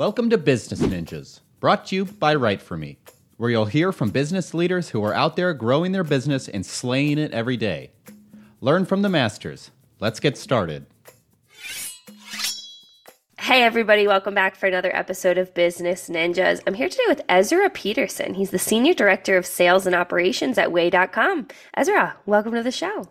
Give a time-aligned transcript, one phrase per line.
[0.00, 2.96] Welcome to Business Ninjas, brought to you by Write For Me,
[3.36, 7.18] where you'll hear from business leaders who are out there growing their business and slaying
[7.18, 7.90] it every day.
[8.62, 9.70] Learn from the masters.
[9.98, 10.86] Let's get started.
[13.38, 16.62] Hey, everybody, welcome back for another episode of Business Ninjas.
[16.66, 18.32] I'm here today with Ezra Peterson.
[18.32, 21.48] He's the Senior Director of Sales and Operations at Way.com.
[21.76, 23.06] Ezra, welcome to the show.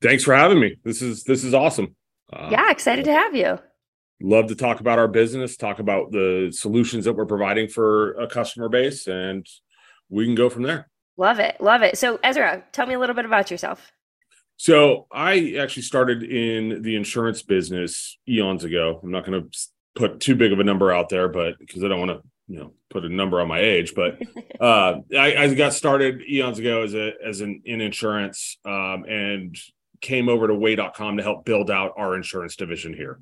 [0.00, 0.76] Thanks for having me.
[0.84, 1.96] This is this is awesome.
[2.32, 3.58] Uh, yeah, excited to have you.
[4.22, 8.26] Love to talk about our business, talk about the solutions that we're providing for a
[8.26, 9.46] customer base, and
[10.10, 10.90] we can go from there.
[11.16, 11.58] Love it.
[11.60, 11.96] Love it.
[11.96, 13.92] So, Ezra, tell me a little bit about yourself.
[14.56, 19.00] So, I actually started in the insurance business eons ago.
[19.02, 19.58] I'm not going to
[19.94, 22.58] put too big of a number out there, but because I don't want to, you
[22.58, 23.94] know, put a number on my age.
[23.94, 24.20] But
[24.60, 29.56] uh, I, I, got started eons ago as a as an in insurance, um, and
[30.00, 33.20] came over to Way.com to help build out our insurance division here.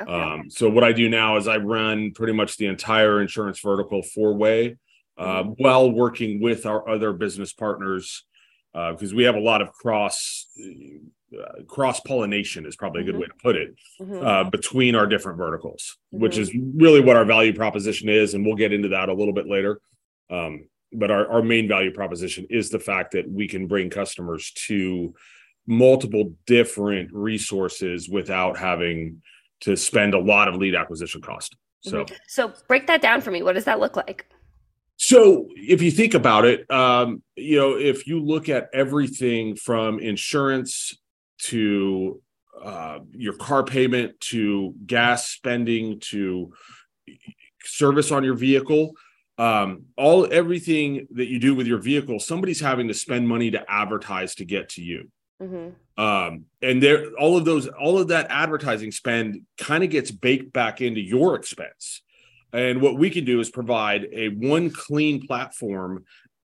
[0.00, 0.12] Okay.
[0.12, 4.02] Um, so what I do now is I run pretty much the entire insurance vertical
[4.02, 4.76] for Way,
[5.16, 5.62] uh, mm-hmm.
[5.62, 8.24] while working with our other business partners
[8.72, 10.46] because uh, we have a lot of cross
[11.34, 13.22] uh, cross pollination is probably a good mm-hmm.
[13.22, 14.26] way to put it mm-hmm.
[14.26, 16.42] Uh, between our different verticals, which mm-hmm.
[16.42, 19.46] is really what our value proposition is, and we'll get into that a little bit
[19.46, 19.80] later.
[20.30, 24.52] Um, but our, our main value proposition is the fact that we can bring customers
[24.66, 25.14] to
[25.66, 29.20] multiple different resources without having
[29.60, 31.56] to spend a lot of lead acquisition cost.
[31.80, 32.14] So, mm-hmm.
[32.26, 33.42] so break that down for me.
[33.42, 34.26] What does that look like?
[34.96, 40.00] So, if you think about it, um, you know, if you look at everything from
[40.00, 40.98] insurance
[41.42, 42.20] to
[42.62, 46.52] uh, your car payment to gas spending to
[47.64, 48.92] service on your vehicle,
[49.38, 53.70] um, all everything that you do with your vehicle, somebody's having to spend money to
[53.70, 55.10] advertise to get to you.
[55.40, 55.68] Mm-hmm.
[55.98, 60.52] Um, and there, all of those, all of that advertising spend kind of gets baked
[60.52, 62.02] back into your expense.
[62.52, 66.04] And what we can do is provide a one clean platform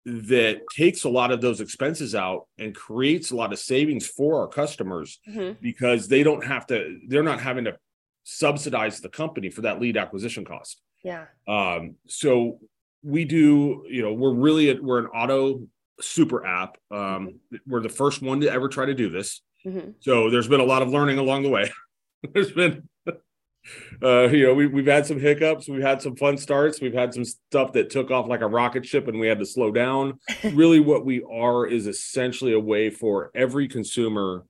[0.06, 4.40] that takes a lot of those expenses out and creates a lot of savings for
[4.40, 5.54] our customers mm-hmm.
[5.62, 7.76] because they don't have to, they're not having to
[8.24, 10.80] subsidize the company for that lead acquisition cost.
[11.04, 11.26] Yeah.
[11.48, 12.60] Um, so
[13.04, 15.68] we do, you know, we're really, we're an auto
[16.02, 16.78] super app.
[16.92, 19.42] Um, we're the first one to ever try to do this.
[19.66, 19.92] Mm-hmm.
[20.00, 21.72] So there's been a lot of learning along the way.
[22.34, 22.88] there's been,
[24.04, 25.68] uh, you know, we, we've had some hiccups.
[25.68, 26.82] We've had some fun starts.
[26.82, 29.46] We've had some stuff that took off like a rocket ship and we had to
[29.46, 30.20] slow down.
[30.54, 34.46] really, what we are is essentially a way for every consumer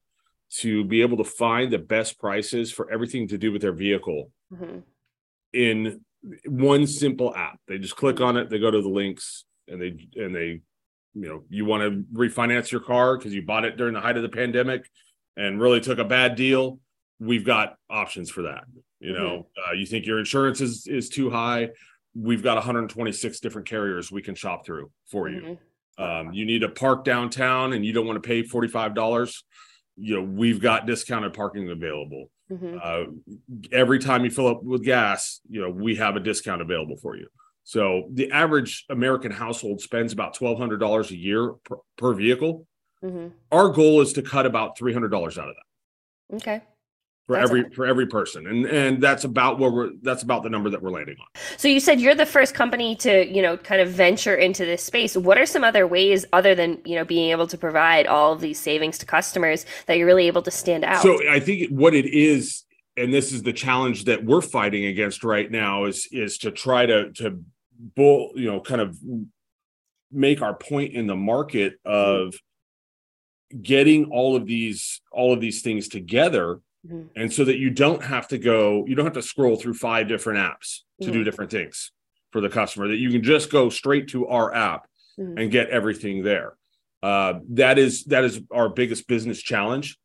[0.51, 4.31] to be able to find the best prices for everything to do with their vehicle
[4.51, 4.79] mm-hmm.
[5.53, 6.01] in
[6.45, 7.59] one simple app.
[7.67, 10.61] They just click on it, they go to the links, and they and they
[11.13, 14.17] you know you want to refinance your car because you bought it during the height
[14.17, 14.89] of the pandemic
[15.37, 16.79] and really took a bad deal
[17.19, 18.63] we've got options for that
[18.99, 19.69] you know mm-hmm.
[19.69, 21.69] uh, you think your insurance is is too high
[22.15, 25.47] we've got 126 different carriers we can shop through for mm-hmm.
[25.47, 25.57] you
[26.03, 29.43] um, you need to park downtown and you don't want to pay $45
[29.97, 32.77] you know we've got discounted parking available mm-hmm.
[32.81, 33.05] uh,
[33.71, 37.17] every time you fill up with gas you know we have a discount available for
[37.17, 37.27] you
[37.63, 42.65] so the average American household spends about twelve hundred dollars a year per, per vehicle.
[43.03, 43.27] Mm-hmm.
[43.51, 46.35] Our goal is to cut about three hundred dollars out of that.
[46.37, 46.61] Okay.
[47.29, 50.49] For that's every for every person, and and that's about where we're that's about the
[50.49, 51.27] number that we're landing on.
[51.57, 54.81] So you said you're the first company to you know kind of venture into this
[54.81, 55.15] space.
[55.15, 58.41] What are some other ways other than you know being able to provide all of
[58.41, 61.03] these savings to customers that you're really able to stand out?
[61.03, 62.63] So I think what it is
[62.99, 66.85] and this is the challenge that we're fighting against right now is is to try
[66.85, 67.43] to to
[67.95, 68.97] bull, you know, kind of
[70.11, 72.33] make our point in the market of
[73.61, 77.07] getting all of these all of these things together mm-hmm.
[77.15, 80.07] and so that you don't have to go you don't have to scroll through five
[80.07, 81.13] different apps to mm-hmm.
[81.13, 81.91] do different things
[82.31, 84.87] for the customer that you can just go straight to our app
[85.19, 85.37] mm-hmm.
[85.37, 86.53] and get everything there
[87.01, 89.97] uh, that is that is our biggest business challenge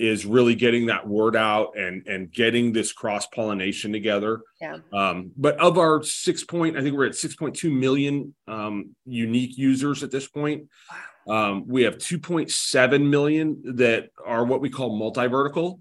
[0.00, 4.40] is really getting that word out and and getting this cross pollination together.
[4.60, 4.78] Yeah.
[4.92, 8.96] Um, but of our six point, I think we're at six point two million um,
[9.04, 10.68] unique users at this point.
[11.28, 15.80] Um, we have two point seven million that are what we call multi vertical.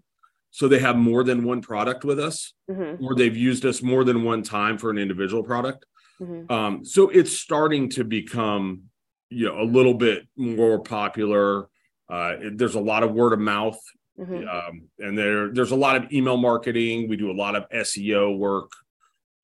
[0.51, 3.05] So they have more than one product with us, mm-hmm.
[3.05, 5.85] or they've used us more than one time for an individual product.
[6.19, 6.51] Mm-hmm.
[6.51, 8.81] Um, so it's starting to become,
[9.29, 11.69] you know, a little bit more popular.
[12.09, 13.79] Uh, there's a lot of word of mouth
[14.19, 14.47] Mm-hmm.
[14.47, 17.07] Um, and there, there's a lot of email marketing.
[17.07, 18.71] We do a lot of SEO work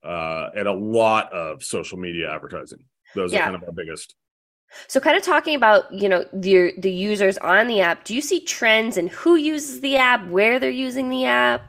[0.04, 2.83] uh, and a lot of social media advertising.
[3.16, 3.42] Those yeah.
[3.42, 4.16] are kind of our biggest.
[4.88, 8.04] So, kind of talking about you know the the users on the app.
[8.04, 11.62] Do you see trends in who uses the app, where they're using the app?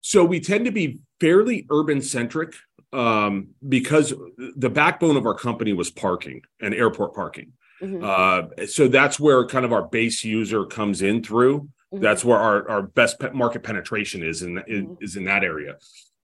[0.00, 2.54] So we tend to be fairly urban centric
[2.92, 4.12] um, because
[4.56, 7.52] the backbone of our company was parking and airport parking.
[7.82, 8.04] Mm-hmm.
[8.04, 11.68] Uh, so that's where kind of our base user comes in through.
[11.92, 12.02] Mm-hmm.
[12.02, 15.04] That's where our, our best market penetration is in, in mm-hmm.
[15.04, 15.76] is in that area.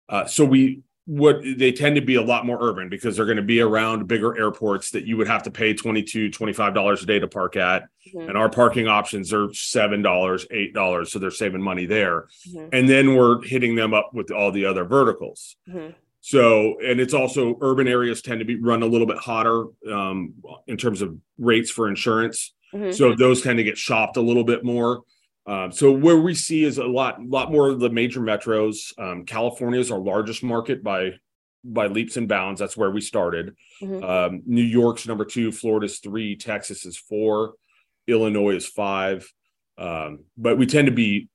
[0.09, 3.37] Uh, so we what they tend to be a lot more urban because they're going
[3.37, 7.07] to be around bigger airports that you would have to pay 22 25 dollars a
[7.07, 8.29] day to park at mm-hmm.
[8.29, 12.69] and our parking options are seven dollars eight dollars so they're saving money there mm-hmm.
[12.73, 15.93] and then we're hitting them up with all the other verticals mm-hmm.
[16.21, 20.35] so and it's also urban areas tend to be run a little bit hotter um,
[20.67, 22.91] in terms of rates for insurance mm-hmm.
[22.91, 25.03] so those tend to get shopped a little bit more
[25.47, 28.99] um, so where we see is a lot, lot more of the major metros.
[28.99, 31.13] Um, California is our largest market by
[31.63, 32.61] by leaps and bounds.
[32.61, 33.57] That's where we started.
[33.83, 34.05] Mm-hmm.
[34.05, 37.55] Um, New York's number two, Florida's three, Texas is four,
[38.07, 39.29] Illinois is five.
[39.77, 41.29] Um, but we tend to be,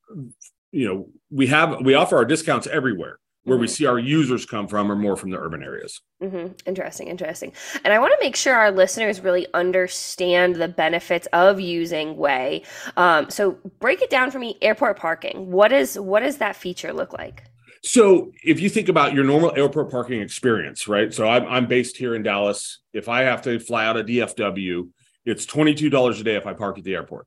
[0.71, 3.61] you know, we have we offer our discounts everywhere where mm-hmm.
[3.61, 6.01] we see our users come from are more from the urban areas.
[6.21, 6.53] Mm-hmm.
[6.65, 7.53] Interesting, interesting.
[7.83, 12.63] And I want to make sure our listeners really understand the benefits of using Way.
[12.97, 14.57] Um, so break it down for me.
[14.61, 15.51] Airport parking.
[15.51, 17.43] What is what does that feature look like?
[17.83, 21.11] So if you think about your normal airport parking experience, right?
[21.11, 22.79] So I'm, I'm based here in Dallas.
[22.93, 24.89] If I have to fly out of DFW,
[25.25, 27.25] it's $22 a day if I park at the airport.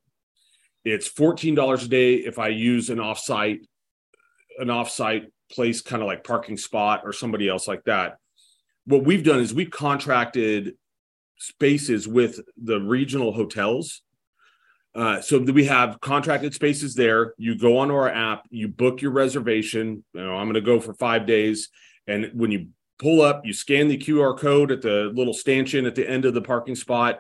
[0.85, 3.61] It's $14 a day if I use an offsite
[4.59, 8.19] an offsite place kind of like parking spot or somebody else like that.
[8.87, 10.77] What we've done is we've contracted
[11.39, 14.03] spaces with the regional hotels.
[14.95, 17.35] Uh, so we have contracted spaces there.
[17.37, 20.05] You go onto our app, you book your reservation.
[20.13, 21.69] You know, I'm going to go for five days,
[22.07, 22.69] and when you
[23.01, 26.35] pull up, you scan the QR code at the little stanchion at the end of
[26.35, 27.19] the parking spot.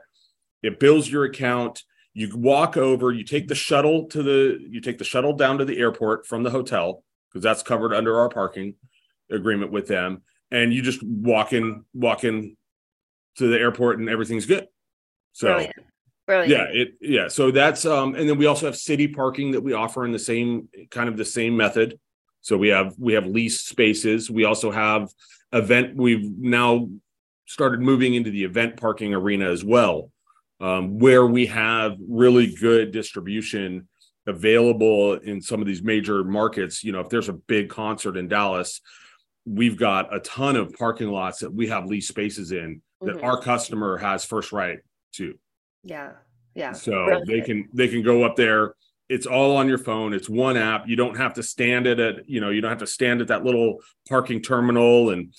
[0.63, 1.83] It bills your account.
[2.13, 3.11] You walk over.
[3.11, 4.59] You take the shuttle to the.
[4.71, 7.03] You take the shuttle down to the airport from the hotel
[7.35, 8.75] because that's covered under our parking
[9.29, 10.23] agreement with them.
[10.53, 12.57] And you just walk in, walk in
[13.39, 14.69] to the airport, and everything's good.
[15.33, 15.75] So, Brilliant.
[16.27, 16.51] Brilliant.
[16.51, 17.29] yeah, it yeah.
[17.29, 20.19] So that's um, and then we also have city parking that we offer in the
[20.19, 21.99] same kind of the same method.
[22.41, 24.31] So we have we have leased spaces.
[24.31, 25.11] We also have
[25.53, 25.97] event.
[25.97, 26.89] We've now
[27.47, 30.11] started moving into the event parking arena as well,
[30.61, 33.87] um, where we have really good distribution
[34.27, 36.83] available in some of these major markets.
[36.83, 38.81] You know, if there's a big concert in Dallas,
[39.45, 43.25] we've got a ton of parking lots that we have lease spaces in that mm-hmm.
[43.25, 44.79] our customer has first right
[45.13, 45.35] to.
[45.83, 46.13] Yeah.
[46.55, 46.73] Yeah.
[46.73, 47.27] So Brilliant.
[47.27, 48.75] they can they can go up there.
[49.09, 50.15] It's all on your phone.
[50.15, 50.89] It's one app.
[50.89, 53.29] You don't have to stand it at, you know, you don't have to stand at
[53.29, 55.35] that little parking terminal and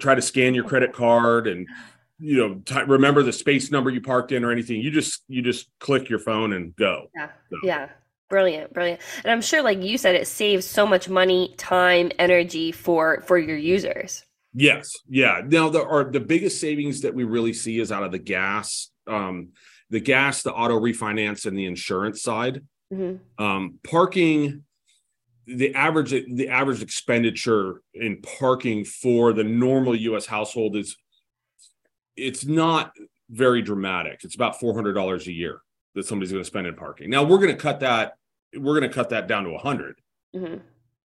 [0.00, 1.66] try to scan your credit card and
[2.18, 5.42] you know t- remember the space number you parked in or anything you just you
[5.42, 7.10] just click your phone and go.
[7.14, 7.30] Yeah.
[7.50, 7.58] So.
[7.62, 7.88] yeah.
[8.28, 9.00] Brilliant brilliant.
[9.22, 13.38] And i'm sure like you said it saves so much money time energy for for
[13.38, 14.24] your users.
[14.52, 14.90] Yes.
[15.08, 15.42] Yeah.
[15.44, 18.90] Now the are the biggest savings that we really see is out of the gas
[19.06, 19.50] um
[19.90, 22.62] the gas the auto refinance and the insurance side.
[22.92, 23.44] Mm-hmm.
[23.44, 24.62] um parking
[25.46, 30.96] the average the average expenditure in parking for the normal us household is
[32.16, 32.92] it's not
[33.30, 34.20] very dramatic.
[34.24, 35.60] It's about four hundred dollars a year
[35.94, 37.10] that somebody's going to spend in parking.
[37.10, 38.16] Now we're going to cut that.
[38.54, 40.00] We're going to cut that down to a 100
[40.34, 40.56] mm-hmm.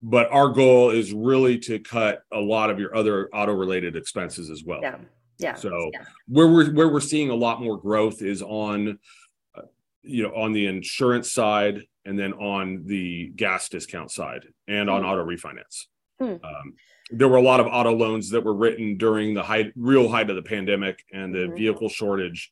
[0.01, 4.49] But our goal is really to cut a lot of your other auto related expenses
[4.49, 4.79] as well.
[4.81, 4.97] Yeah.
[5.39, 5.55] Yeah.
[5.55, 6.05] So yeah.
[6.27, 8.99] where we're where we're seeing a lot more growth is on,
[9.55, 9.63] uh,
[10.03, 15.03] you know, on the insurance side and then on the gas discount side and mm-hmm.
[15.03, 15.87] on auto refinance.
[16.21, 16.45] Mm-hmm.
[16.45, 16.73] Um,
[17.11, 20.29] there were a lot of auto loans that were written during the height, real height
[20.29, 21.55] of the pandemic and the mm-hmm.
[21.55, 22.51] vehicle shortage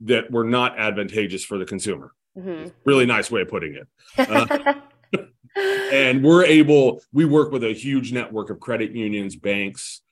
[0.00, 2.12] that were not advantageous for the consumer.
[2.36, 2.68] Mm-hmm.
[2.84, 3.86] Really nice way of putting it.
[5.16, 5.20] Uh,
[5.92, 10.02] and we're able, we work with a huge network of credit unions, banks,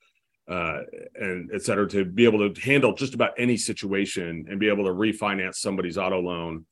[0.48, 0.78] uh,
[1.16, 4.84] and et cetera, to be able to handle just about any situation and be able
[4.84, 6.64] to refinance somebody's auto loan.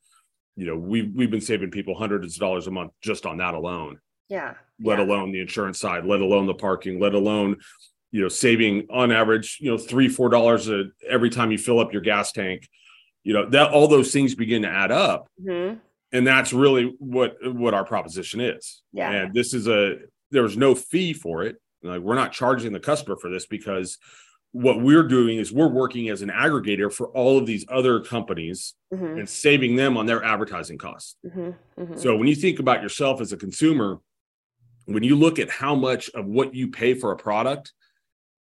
[0.55, 3.53] You know, we've we've been saving people hundreds of dollars a month just on that
[3.53, 3.99] alone.
[4.33, 4.55] Yeah.
[4.81, 5.05] Let yeah.
[5.05, 7.57] alone the insurance side, let alone the parking, let alone,
[8.11, 10.67] you know, saving on average, you know, three, four dollars
[11.07, 12.67] every time you fill up your gas tank.
[13.23, 15.29] You know, that all those things begin to add up.
[15.39, 15.77] Mm-hmm.
[16.11, 18.81] And that's really what what our proposition is.
[18.91, 19.11] Yeah.
[19.11, 19.97] And this is a
[20.31, 21.57] there was no fee for it.
[21.83, 23.99] Like we're not charging the customer for this because
[24.51, 28.73] what we're doing is we're working as an aggregator for all of these other companies
[28.91, 29.19] mm-hmm.
[29.19, 31.17] and saving them on their advertising costs.
[31.25, 31.81] Mm-hmm.
[31.81, 31.97] Mm-hmm.
[31.97, 33.99] So when you think about yourself as a consumer,
[34.85, 37.71] when you look at how much of what you pay for a product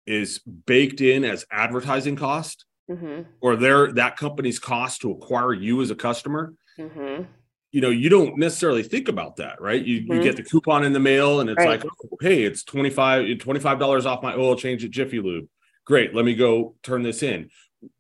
[0.07, 3.23] is baked in as advertising cost mm-hmm.
[3.41, 7.25] or their that company's cost to acquire you as a customer mm-hmm.
[7.71, 9.85] you know, you don't necessarily think about that, right?
[9.85, 10.13] You, Mm-hmm.
[10.15, 11.69] you get the coupon in the mail and it's Right.
[11.69, 15.49] like, oh, hey, it's 25 $25 off my oil change at Jiffy Lube.
[15.85, 17.51] Great, let me go turn this in.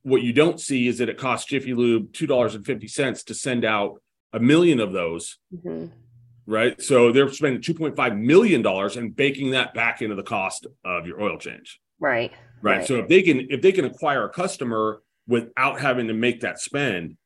[0.02, 4.00] What you don't see is that it costs Jiffy Lube $2.50 to send out
[4.33, 5.90] a million of those, Mhm.
[6.49, 6.81] Right?
[6.81, 11.38] So they're spending $2.5 million and baking that back into the cost of your oil
[11.38, 11.78] change.
[12.00, 12.33] Right.
[12.62, 12.78] Right.
[12.78, 12.87] Right.
[12.87, 16.59] So if they can if they can acquire a customer without having to make that
[16.59, 17.17] spend,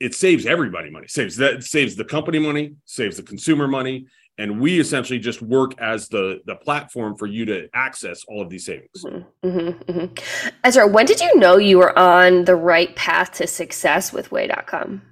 [0.00, 1.08] it saves everybody money.
[1.08, 4.06] Saves that saves the company money, saves the consumer money,
[4.38, 8.48] and we essentially just work as the the platform for you to access all of
[8.48, 9.04] these savings.
[9.04, 10.48] Mm-hmm, mm-hmm.
[10.62, 15.02] Ezra, when did you know you were on the right path to success with Way.com?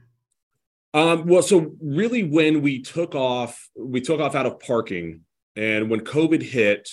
[0.94, 5.22] Um, well, so really, when we took off, we took off out of parking,
[5.56, 6.88] and when COVID hit,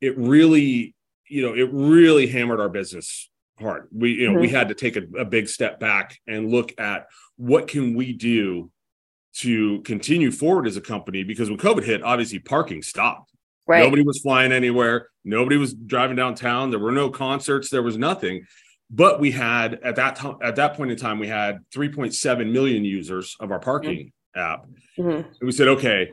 [0.00, 0.94] it really,
[1.28, 3.88] you know, it really hammered our business hard.
[3.92, 7.06] We, you know, we had to take a, a big step back and look at
[7.36, 8.70] what can we do
[9.34, 13.32] to continue forward as a company because when COVID hit, obviously parking stopped.
[13.66, 13.82] Right.
[13.82, 15.08] Nobody was flying anywhere.
[15.24, 16.70] Nobody was driving downtown.
[16.70, 17.68] There were no concerts.
[17.68, 18.46] There was nothing.
[18.90, 22.84] But we had at that time, at that point in time, we had 3.7 million
[22.84, 24.66] users of our parking app.
[24.98, 25.24] Mhm.
[25.24, 26.10] And we said, okay,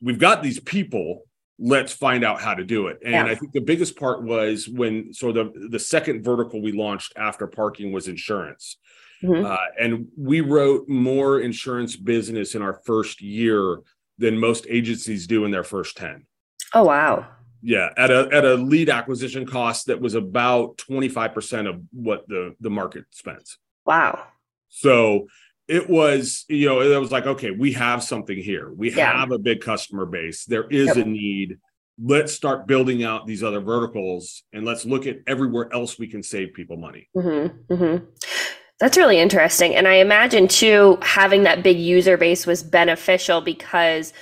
[0.00, 1.24] we've got these people.
[1.58, 2.98] Let's find out how to do it.
[3.04, 3.24] And Yeah.
[3.26, 7.46] I think the biggest part was when so the the second vertical we launched after
[7.46, 8.78] parking was insurance.
[9.22, 9.44] Mhm.
[9.44, 13.78] Uh, and we wrote more insurance business in our first year
[14.18, 16.26] than most agencies do in their first 10
[16.74, 17.26] Oh, wow.
[17.62, 22.54] Yeah at a at a lead acquisition cost that was about 25% of what the
[22.60, 24.26] the market spends Wow.
[24.68, 25.26] so
[25.68, 29.20] it was you know it was like okay we have something here we Yeah.
[29.20, 30.96] have a big customer base there is Yep.
[30.96, 31.58] a need
[32.02, 36.22] let's start building out these other verticals and let's look at everywhere else we can
[36.22, 38.04] save people money Mm-hmm, mm-hmm.
[38.80, 39.76] That's really interesting.
[39.76, 44.12] And I imagine too, having that big user base was beneficial because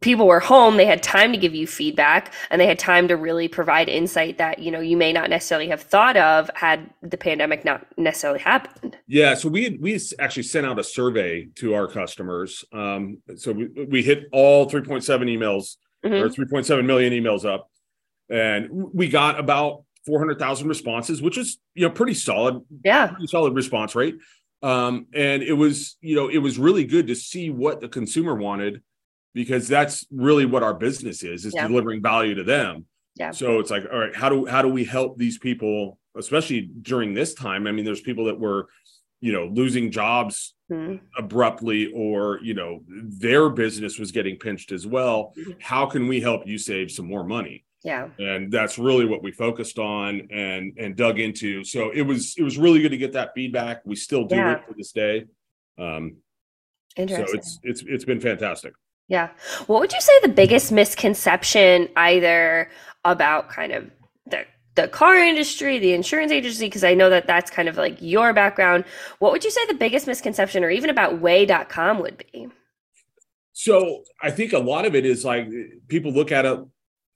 [0.00, 3.16] people were home, they had time to give you feedback and they had time to
[3.16, 7.16] really provide insight that, you know, you may not necessarily have thought of had the
[7.16, 8.96] pandemic not necessarily happened.
[9.06, 12.64] Yeah, so we had, we actually sent out a survey to our customers.
[12.72, 16.18] Um, so we, we hit all 3.7 emails Mhm.
[16.22, 17.68] or 3.7 million emails up,
[18.30, 23.08] and we got about 400,000 responses, which is you know pretty solid, Yeah.
[23.08, 24.14] pretty solid response rate.
[24.62, 28.34] Um, and it was you know it was really good to see what the consumer
[28.34, 28.82] wanted
[29.34, 31.68] because that's really what our business is is Yeah.
[31.68, 32.86] delivering value to them.
[33.16, 33.30] Yeah.
[33.32, 37.14] So it's like, all right, how do how do we help these people, especially during
[37.14, 37.66] this time?
[37.66, 38.68] I mean, there's people that were,
[39.20, 41.00] you know, losing jobs Mhm.
[41.16, 45.32] abruptly, or you know, their business was getting pinched as well.
[45.36, 45.56] Mhm.
[45.60, 47.64] How can we help you save some more money?
[47.82, 48.10] Yeah.
[48.18, 51.64] And that's really what we focused on and and dug into.
[51.64, 53.82] So it was it was really good to get that feedback.
[53.84, 54.56] We still do Yeah.
[54.56, 55.26] it to this day.
[55.78, 56.16] Um,
[56.96, 58.72] so it's it's it's been fantastic.
[59.10, 59.28] Yeah.
[59.66, 62.70] What would you say the biggest misconception either
[63.04, 63.90] about kind of
[64.26, 64.44] the
[64.76, 68.32] the car industry, the insurance agency because I know that that's kind of like your
[68.32, 68.84] background.
[69.18, 72.48] What would you say the biggest misconception or even about way.com would be?
[73.52, 75.48] So I think a lot of it is like
[75.88, 76.60] people look at it,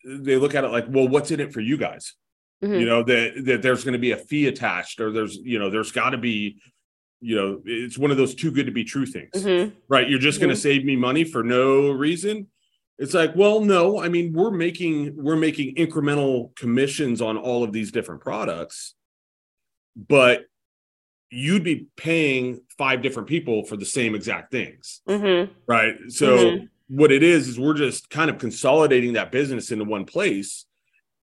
[0.04, 2.14] they look at it like, well, what's in it for you guys?
[2.62, 2.80] Mhm.
[2.80, 5.70] You know, that that there's going to be a fee attached, or there's, you know,
[5.70, 6.60] there's got to be,
[7.24, 9.72] you know, it's one of those too good to be true things, Mhm.
[9.88, 10.08] right?
[10.10, 10.56] You're just going Mhm.
[10.56, 12.48] to save me money for no reason.
[12.98, 17.72] It's like, well, no, I mean, we're making we're making incremental commissions on all of
[17.72, 18.94] these different products,
[19.96, 20.44] but
[21.30, 25.50] you'd be paying five different people for the same exact things Mhm.
[25.66, 26.68] right so Mhm.
[26.88, 30.66] what it is is we're just kind of consolidating that business into one place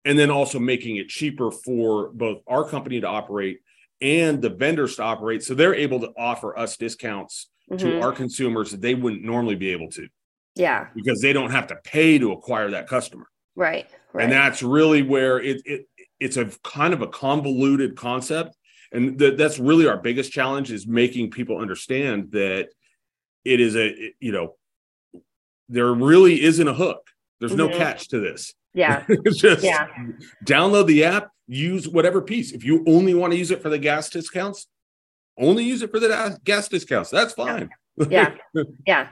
[0.04, 3.62] and then also making it cheaper for both our company to operate
[4.02, 8.04] and the vendors to operate so they're able to offer us discounts to Mhm.
[8.04, 10.08] our consumers that they wouldn't normally be able to
[10.56, 10.90] Yeah.
[10.96, 13.88] because they don't have to pay to acquire that customer Right.
[14.14, 14.24] Right.
[14.24, 15.88] and that's really where it, it
[16.20, 18.56] it's a kind of a convoluted concept
[18.92, 22.70] and th- that's really our biggest challenge is making people understand that
[23.44, 24.56] it is a it- you know
[25.70, 27.10] there really isn't a hook
[27.48, 27.78] there's no Mhm.
[27.78, 28.54] catch to this.
[28.74, 29.04] Yeah.
[29.10, 29.88] it's just Yeah.
[30.46, 32.52] download the app use whatever piece.
[32.52, 34.68] If you only want to use it for the gas discounts
[35.38, 37.10] only use it for the gas discounts.
[37.10, 37.70] That's fine.
[38.10, 38.36] Yeah.
[38.88, 39.08] Yeah.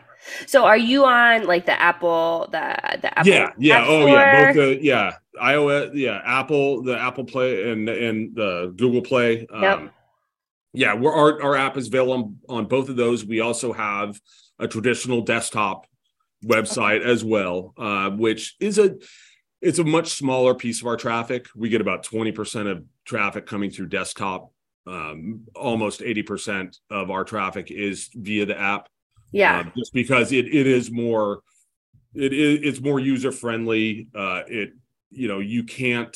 [0.48, 3.50] So are you on like the Apple the the Apple yeah.
[3.58, 3.82] Yeah.
[3.82, 4.46] App oh yeah.
[4.46, 5.12] Both the yeah.
[5.42, 6.22] ios yeah.
[6.24, 9.46] Apple the apple play and and the google play.
[9.52, 9.94] Um Yep.
[10.74, 10.94] yeah.
[10.94, 13.26] We're our, our app is available on, on both of those.
[13.26, 14.18] We also have
[14.60, 15.88] a traditional desktop
[16.44, 18.96] website as well uh which is a
[19.62, 23.70] it's a much smaller piece of our traffic we get about 20% of traffic coming
[23.70, 24.52] through desktop
[24.88, 28.90] um almost 80% of our traffic is via the app
[29.34, 29.60] Yeah.
[29.60, 31.42] Uh, just because it, it is more,
[32.14, 34.08] it is it's more user friendly.
[34.14, 34.74] Uh, it
[35.10, 36.16] you know you can't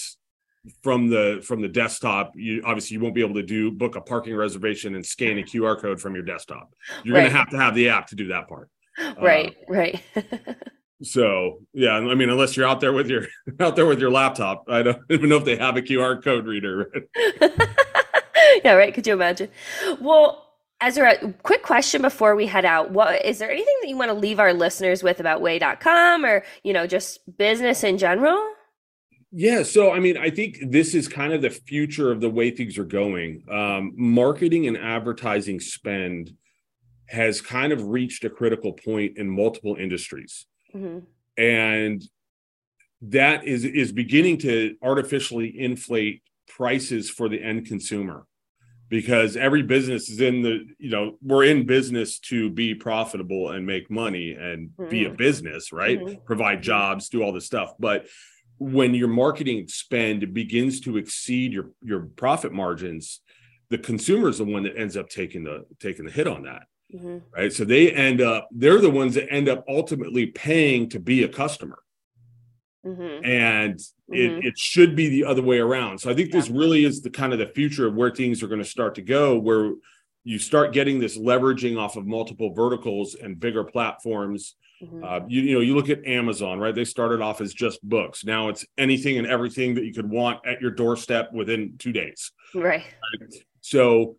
[0.84, 4.02] from the from the desktop you obviously you won't be able to do book a
[4.02, 7.22] parking reservation and scan a qr code from your desktop you're right.
[7.22, 8.70] going to have to have the app to do that part
[9.22, 10.04] right uh, right
[11.04, 13.28] so yeah i mean unless you're out there with your
[13.60, 16.46] out there with your laptop i don't even know if they have a qr code
[16.46, 16.92] reader
[18.64, 19.50] yeah right could you imagine
[20.02, 20.44] well
[20.80, 22.92] Ezra, quick question before we head out.
[22.92, 26.44] What is there anything that you want to leave our listeners with about way.com or,
[26.64, 28.40] you know, just business in general?
[29.32, 32.52] Yeah, so I mean, I think this is kind of the future of the way
[32.52, 33.44] things are going.
[33.52, 36.34] Um, marketing and advertising spend
[37.08, 40.46] has kind of reached a critical point in multiple industries,
[40.76, 41.00] mm-hmm.
[41.42, 42.04] and
[43.02, 48.26] that is is beginning to artificially inflate prices for the end consumer
[48.90, 53.66] because every business is in the you know we're in business to be profitable and
[53.66, 54.90] make money and mm-hmm.
[54.90, 55.16] be a mm-hmm.
[55.16, 56.26] business right mm-hmm.
[56.26, 56.64] provide mm-hmm.
[56.64, 58.08] jobs do all this stuff but
[58.60, 63.22] when your marketing spend begins to exceed your your profit margins
[63.70, 66.64] the consumer is the one that ends up taking the taking the hit on that
[66.94, 67.18] mm-hmm.
[67.36, 71.24] right so they end up they're the ones that end up ultimately paying to be
[71.24, 71.80] a customer
[72.86, 73.26] mm-hmm.
[73.26, 74.14] and mm-hmm.
[74.14, 76.40] it, it should be the other way around so i think yeah.
[76.40, 78.96] this really is the kind of the future of where things are going to start
[78.96, 79.74] to go where
[80.24, 85.04] you start getting this leveraging off of multiple verticals and bigger platforms Mm-hmm.
[85.04, 86.74] Uh, you, you know, you look at Amazon, right?
[86.74, 88.24] They started off as just books.
[88.24, 92.32] Now it's anything and everything that you could want at your doorstep within two days.
[92.54, 92.84] Right.
[92.84, 93.34] right?
[93.62, 94.18] So,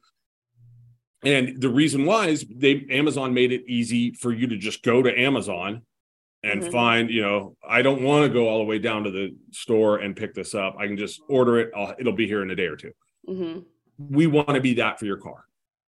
[1.25, 5.03] and the reason why is they Amazon made it easy for you to just go
[5.03, 5.83] to Amazon
[6.45, 6.71] and mm-hmm.
[6.71, 9.99] find, you know, I don't want to go all the way down to the store
[9.99, 10.77] and pick this up.
[10.79, 11.73] I can just order it.
[11.77, 12.93] I'll, it'll be here in a day or 2
[13.29, 13.61] mm-hmm.
[14.15, 15.45] We want to be that for your car.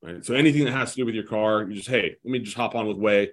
[0.02, 0.23] Right.
[0.23, 2.57] So anything that has to do with your car, you just, hey, let me just
[2.57, 3.31] hop on with Way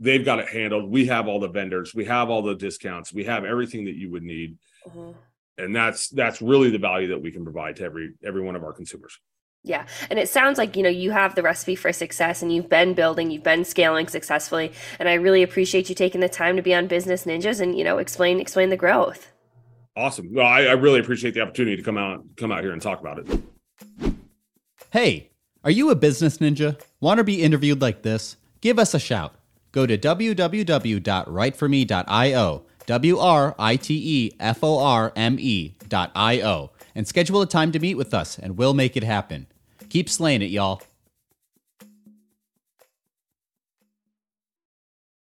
[0.00, 0.90] they've got it handled.
[0.90, 4.10] We have all the vendors, we have all the discounts, we have everything that you
[4.10, 4.58] would need.
[4.88, 5.12] Mm-hmm.
[5.58, 8.62] And that's that's really the value that we can provide to every every one of
[8.62, 9.18] our consumers.
[9.66, 9.84] Yeah.
[10.10, 12.94] And it sounds like, you know, you have the recipe for success and you've been
[12.94, 14.70] building, you've been scaling successfully.
[15.00, 17.82] And I really appreciate you taking the time to be on Business Ninjas and, you
[17.82, 19.32] know, explain explain the growth.
[19.96, 20.32] Awesome.
[20.32, 23.00] Well, I, I really appreciate the opportunity to come out come out here and talk
[23.00, 23.26] about it.
[24.92, 25.30] Hey,
[25.64, 26.80] are you a business ninja?
[27.00, 28.36] Want to be interviewed like this?
[28.60, 29.34] Give us a shout
[29.72, 37.42] go to www.writeforme.io, W R I T E F O R M E.io, and schedule
[37.42, 39.46] a time to meet with us, and we'll make it happen.
[39.88, 40.82] Keep slaying it, y'all.